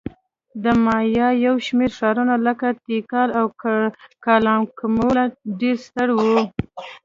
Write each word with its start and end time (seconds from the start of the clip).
د 0.63 0.65
مایا 0.85 1.27
یو 1.45 1.55
شمېر 1.65 1.91
ښارونه 1.97 2.35
لکه 2.47 2.67
تیکال 2.85 3.29
او 3.39 3.45
کالاکمول 4.25 5.17
ډېر 5.59 5.75
ستر 5.85 6.07
وو 6.17 6.41